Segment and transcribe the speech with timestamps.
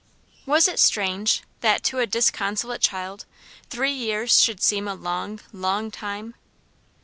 [0.47, 3.25] Was it strange that, to a disconsolate child,
[3.69, 6.33] three years should seem a long, long time?